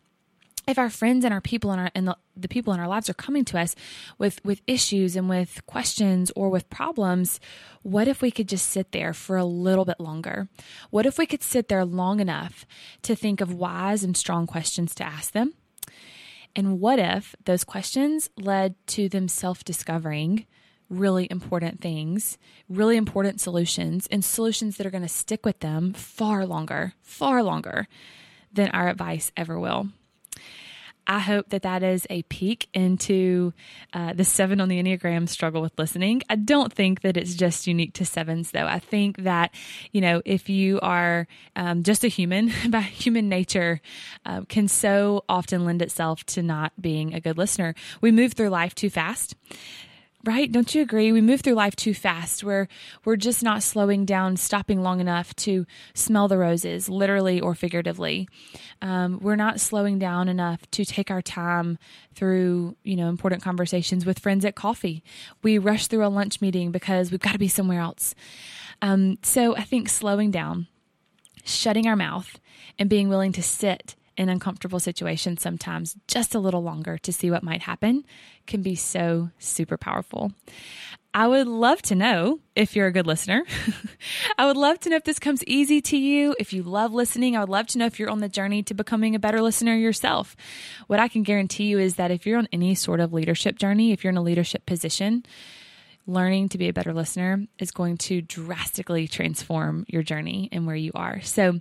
If 0.68 0.78
our 0.78 0.90
friends 0.90 1.24
and 1.24 1.32
our 1.32 1.40
people 1.40 1.72
in 1.72 1.78
our 1.78 1.90
and 1.94 2.06
the, 2.06 2.16
the 2.36 2.46
people 2.46 2.74
in 2.74 2.78
our 2.78 2.86
lives 2.86 3.08
are 3.08 3.14
coming 3.14 3.42
to 3.46 3.58
us 3.58 3.74
with 4.18 4.44
with 4.44 4.60
issues 4.66 5.16
and 5.16 5.30
with 5.30 5.64
questions 5.66 6.30
or 6.36 6.50
with 6.50 6.68
problems 6.68 7.40
what 7.82 8.06
if 8.06 8.20
we 8.20 8.30
could 8.30 8.50
just 8.50 8.68
sit 8.68 8.92
there 8.92 9.14
for 9.14 9.38
a 9.38 9.46
little 9.46 9.86
bit 9.86 9.98
longer? 9.98 10.48
What 10.90 11.06
if 11.06 11.16
we 11.16 11.24
could 11.24 11.42
sit 11.42 11.68
there 11.68 11.86
long 11.86 12.20
enough 12.20 12.66
to 13.00 13.16
think 13.16 13.40
of 13.40 13.54
wise 13.54 14.04
and 14.04 14.14
strong 14.14 14.46
questions 14.46 14.94
to 14.96 15.04
ask 15.04 15.32
them? 15.32 15.54
And 16.54 16.80
what 16.80 16.98
if 16.98 17.34
those 17.46 17.64
questions 17.64 18.28
led 18.36 18.74
to 18.88 19.08
them 19.08 19.26
self-discovering 19.26 20.46
really 20.92 21.26
important 21.30 21.80
things, 21.80 22.38
really 22.68 22.96
important 22.96 23.40
solutions, 23.40 24.06
and 24.10 24.24
solutions 24.24 24.76
that 24.76 24.86
are 24.86 24.90
going 24.90 25.02
to 25.02 25.08
stick 25.08 25.44
with 25.44 25.60
them 25.60 25.92
far 25.92 26.46
longer, 26.46 26.92
far 27.00 27.42
longer 27.42 27.88
than 28.52 28.68
our 28.70 28.88
advice 28.88 29.32
ever 29.36 29.58
will. 29.58 29.88
I 31.04 31.18
hope 31.18 31.48
that 31.48 31.62
that 31.62 31.82
is 31.82 32.06
a 32.10 32.22
peek 32.22 32.68
into 32.72 33.52
uh, 33.92 34.12
the 34.12 34.24
seven 34.24 34.60
on 34.60 34.68
the 34.68 34.80
Enneagram 34.80 35.28
struggle 35.28 35.60
with 35.60 35.76
listening. 35.76 36.22
I 36.30 36.36
don't 36.36 36.72
think 36.72 37.00
that 37.00 37.16
it's 37.16 37.34
just 37.34 37.66
unique 37.66 37.94
to 37.94 38.04
sevens, 38.04 38.52
though. 38.52 38.66
I 38.66 38.78
think 38.78 39.16
that, 39.24 39.52
you 39.90 40.00
know, 40.00 40.22
if 40.24 40.48
you 40.48 40.78
are 40.80 41.26
um, 41.56 41.82
just 41.82 42.04
a 42.04 42.08
human, 42.08 42.52
by 42.70 42.82
human 42.82 43.28
nature, 43.28 43.80
uh, 44.24 44.42
can 44.48 44.68
so 44.68 45.24
often 45.28 45.64
lend 45.64 45.82
itself 45.82 46.24
to 46.26 46.42
not 46.42 46.72
being 46.80 47.14
a 47.14 47.20
good 47.20 47.36
listener. 47.36 47.74
We 48.00 48.12
move 48.12 48.34
through 48.34 48.50
life 48.50 48.74
too 48.74 48.90
fast 48.90 49.34
right? 50.24 50.50
Don't 50.50 50.74
you 50.74 50.82
agree? 50.82 51.12
We 51.12 51.20
move 51.20 51.40
through 51.40 51.54
life 51.54 51.76
too 51.76 51.94
fast. 51.94 52.44
We're 52.44 52.68
we're 53.04 53.16
just 53.16 53.42
not 53.42 53.62
slowing 53.62 54.04
down, 54.04 54.36
stopping 54.36 54.82
long 54.82 55.00
enough 55.00 55.34
to 55.36 55.66
smell 55.94 56.28
the 56.28 56.38
roses, 56.38 56.88
literally 56.88 57.40
or 57.40 57.54
figuratively. 57.54 58.28
Um, 58.80 59.18
we're 59.20 59.36
not 59.36 59.60
slowing 59.60 59.98
down 59.98 60.28
enough 60.28 60.68
to 60.72 60.84
take 60.84 61.10
our 61.10 61.22
time 61.22 61.78
through 62.14 62.76
you 62.84 62.96
know 62.96 63.08
important 63.08 63.42
conversations 63.42 64.06
with 64.06 64.18
friends 64.18 64.44
at 64.44 64.54
coffee. 64.54 65.02
We 65.42 65.58
rush 65.58 65.86
through 65.88 66.06
a 66.06 66.08
lunch 66.08 66.40
meeting 66.40 66.70
because 66.70 67.10
we've 67.10 67.20
got 67.20 67.32
to 67.32 67.38
be 67.38 67.48
somewhere 67.48 67.80
else. 67.80 68.14
Um, 68.80 69.18
so 69.22 69.56
I 69.56 69.62
think 69.62 69.88
slowing 69.88 70.30
down, 70.30 70.66
shutting 71.44 71.86
our 71.86 71.96
mouth, 71.96 72.40
and 72.78 72.88
being 72.88 73.08
willing 73.08 73.32
to 73.32 73.42
sit 73.42 73.96
in 74.16 74.28
uncomfortable 74.28 74.80
situations 74.80 75.42
sometimes 75.42 75.96
just 76.06 76.34
a 76.34 76.38
little 76.38 76.62
longer 76.62 76.98
to 76.98 77.12
see 77.12 77.30
what 77.30 77.42
might 77.42 77.62
happen 77.62 78.04
can 78.46 78.62
be 78.62 78.74
so 78.74 79.30
super 79.38 79.76
powerful. 79.76 80.32
I 81.14 81.28
would 81.28 81.46
love 81.46 81.82
to 81.82 81.94
know 81.94 82.40
if 82.56 82.74
you're 82.74 82.86
a 82.86 82.92
good 82.92 83.06
listener. 83.06 83.44
I 84.38 84.46
would 84.46 84.56
love 84.56 84.80
to 84.80 84.88
know 84.88 84.96
if 84.96 85.04
this 85.04 85.18
comes 85.18 85.44
easy 85.44 85.82
to 85.82 85.96
you. 85.96 86.34
If 86.38 86.54
you 86.54 86.62
love 86.62 86.94
listening, 86.94 87.36
I 87.36 87.40
would 87.40 87.50
love 87.50 87.66
to 87.68 87.78
know 87.78 87.84
if 87.84 87.98
you're 87.98 88.08
on 88.08 88.20
the 88.20 88.30
journey 88.30 88.62
to 88.62 88.74
becoming 88.74 89.14
a 89.14 89.18
better 89.18 89.42
listener 89.42 89.74
yourself. 89.74 90.34
What 90.86 91.00
I 91.00 91.08
can 91.08 91.22
guarantee 91.22 91.64
you 91.64 91.78
is 91.78 91.96
that 91.96 92.10
if 92.10 92.26
you're 92.26 92.38
on 92.38 92.48
any 92.50 92.74
sort 92.74 93.00
of 93.00 93.12
leadership 93.12 93.58
journey, 93.58 93.92
if 93.92 94.02
you're 94.02 94.10
in 94.12 94.16
a 94.16 94.22
leadership 94.22 94.64
position, 94.64 95.26
learning 96.06 96.48
to 96.50 96.58
be 96.58 96.68
a 96.68 96.72
better 96.72 96.94
listener 96.94 97.46
is 97.58 97.70
going 97.70 97.96
to 97.96 98.22
drastically 98.22 99.06
transform 99.06 99.84
your 99.88 100.02
journey 100.02 100.48
and 100.50 100.66
where 100.66 100.76
you 100.76 100.92
are. 100.94 101.20
So, 101.20 101.60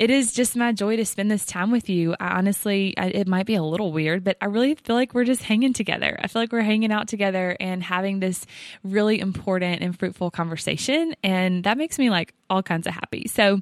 it 0.00 0.08
is 0.08 0.32
just 0.32 0.56
my 0.56 0.72
joy 0.72 0.96
to 0.96 1.04
spend 1.04 1.30
this 1.30 1.44
time 1.44 1.70
with 1.70 1.90
you. 1.90 2.16
I 2.18 2.38
honestly, 2.38 2.94
I, 2.96 3.08
it 3.08 3.28
might 3.28 3.44
be 3.44 3.54
a 3.54 3.62
little 3.62 3.92
weird, 3.92 4.24
but 4.24 4.38
I 4.40 4.46
really 4.46 4.74
feel 4.74 4.96
like 4.96 5.12
we're 5.12 5.24
just 5.24 5.42
hanging 5.42 5.74
together. 5.74 6.18
I 6.18 6.26
feel 6.26 6.40
like 6.40 6.52
we're 6.52 6.62
hanging 6.62 6.90
out 6.90 7.06
together 7.06 7.54
and 7.60 7.82
having 7.82 8.18
this 8.18 8.46
really 8.82 9.20
important 9.20 9.82
and 9.82 9.96
fruitful 9.96 10.30
conversation. 10.30 11.14
And 11.22 11.64
that 11.64 11.76
makes 11.76 11.98
me 11.98 12.08
like 12.08 12.32
all 12.48 12.62
kinds 12.62 12.86
of 12.86 12.94
happy. 12.94 13.28
So 13.28 13.60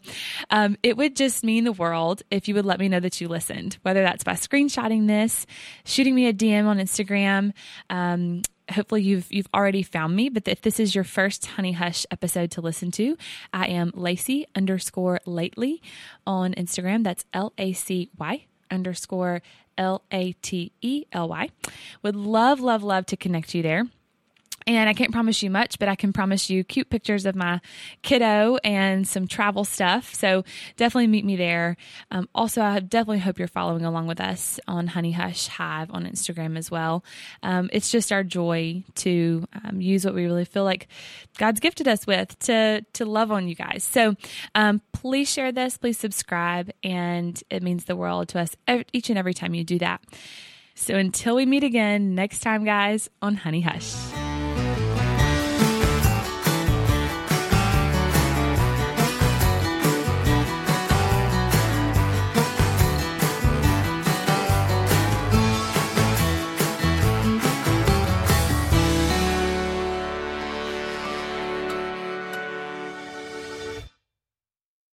um, 0.51 0.77
it 0.85 0.97
would 0.97 1.17
just 1.17 1.43
mean 1.43 1.65
the 1.65 1.73
world 1.73 2.23
if 2.31 2.47
you 2.47 2.55
would 2.55 2.65
let 2.65 2.79
me 2.79 2.89
know 2.89 3.01
that 3.01 3.21
you 3.21 3.27
listened, 3.27 3.77
whether 3.83 4.03
that's 4.03 4.23
by 4.23 4.35
screenshotting 4.35 5.09
this, 5.09 5.45
shooting 5.85 6.15
me 6.15 6.29
a 6.29 6.33
DM 6.33 6.67
on 6.67 6.79
Instagram, 6.79 7.53
um, 7.91 8.43
hopefully 8.71 9.03
you've 9.03 9.31
you've 9.33 9.49
already 9.55 9.83
found 9.83 10.17
me. 10.17 10.29
But 10.29 10.49
if 10.49 10.63
this 10.63 10.81
is 10.81 10.95
your 10.95 11.05
first 11.05 11.47
Honey 11.47 11.73
Hush 11.73 12.07
episode 12.11 12.51
to 12.53 12.61
listen 12.61 12.91
to, 12.93 13.17
I 13.53 13.67
am 13.67 13.93
Lacy 13.95 14.47
underscore 14.55 15.21
lately 15.27 15.83
on 16.27 16.55
Instagram. 16.55 17.05
That's 17.05 17.25
L 17.33 17.53
A 17.59 17.73
C 17.73 18.11
Y 18.19 18.47
underscore 18.71 19.43
L 19.77 20.03
A 20.11 20.33
T 20.33 20.73
E 20.81 21.05
L 21.13 21.29
Y. 21.29 21.51
Would 22.03 22.17
love, 22.17 22.61
love, 22.61 22.83
love 22.83 23.07
to 23.07 23.17
connect 23.17 23.55
you 23.55 23.63
there. 23.63 23.87
And 24.69 24.87
I 24.87 24.93
can't 24.93 25.13
promise 25.13 25.43
you 25.43 25.49
much, 25.49 25.79
but 25.79 25.89
I 25.89 25.97
can 25.97 26.13
promise 26.13 26.51
you 26.51 26.63
cute 26.63 26.91
pictures 26.91 27.25
of 27.25 27.35
my 27.35 27.63
kiddo 28.03 28.59
and 28.63 29.09
some 29.09 29.27
travel 29.27 29.65
stuff. 29.65 30.15
So 30.15 30.45
definitely 30.77 31.07
meet 31.07 31.25
me 31.25 31.37
there. 31.37 31.79
Um, 32.11 32.29
also, 32.35 32.61
I 32.61 32.81
definitely 32.81 33.21
hope 33.21 33.39
you're 33.39 33.49
following 33.49 33.87
along 33.87 34.09
with 34.09 34.21
us 34.21 34.61
on 34.69 34.87
Honey 34.89 35.13
Hush 35.13 35.47
Hive 35.47 35.91
on 35.91 36.05
Instagram 36.05 36.59
as 36.59 36.71
well. 36.71 37.03
Um, 37.43 37.71
it's 37.73 37.91
just 37.91 38.13
our 38.13 38.23
joy 38.23 38.85
to 38.97 39.47
um, 39.65 39.81
use 39.81 40.05
what 40.05 40.15
we 40.15 40.27
really 40.27 40.45
feel 40.45 40.65
like 40.65 40.89
God's 41.39 41.61
gifted 41.61 41.89
us 41.89 42.07
with 42.07 42.39
to 42.41 42.85
to 42.93 43.07
love 43.07 43.33
on 43.33 43.49
you 43.49 43.55
guys. 43.55 43.85
So 43.85 44.17
um, 44.55 44.83
please 44.93 45.31
share 45.31 45.51
this, 45.51 45.79
please 45.79 45.99
subscribe, 45.99 46.71
and 46.83 47.43
it 47.49 47.63
means 47.63 47.87
the 47.87 47.97
world 47.97 48.29
to 48.29 48.41
us 48.41 48.55
each 48.93 49.09
and 49.09 49.19
every 49.19 49.33
time 49.33 49.55
you 49.55 49.65
do 49.65 49.79
that. 49.79 50.03
So 50.75 50.95
until 50.95 51.37
we 51.37 51.47
meet 51.47 51.65
again 51.65 52.15
next 52.15 52.41
time, 52.41 52.65
guys, 52.65 53.09
on 53.23 53.35
Honey 53.35 53.63
Hush. 53.63 54.28